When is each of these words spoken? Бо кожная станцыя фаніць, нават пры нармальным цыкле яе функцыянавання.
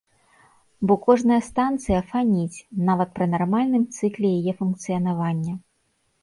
Бо 0.91 0.95
кожная 1.07 1.37
станцыя 1.49 1.99
фаніць, 2.13 2.63
нават 2.87 3.09
пры 3.19 3.25
нармальным 3.35 3.83
цыкле 3.99 4.33
яе 4.39 4.53
функцыянавання. 4.63 5.55